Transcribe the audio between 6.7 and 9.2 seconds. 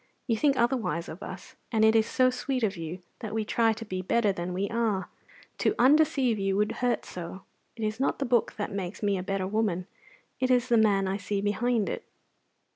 hurt so. It is not the book that makes me